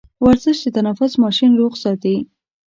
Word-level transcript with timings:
ورزش 0.25 0.57
د 0.63 0.67
تنفس 0.77 1.13
ماشين 1.23 1.51
روغ 1.59 1.73
ساتي. 1.83 2.15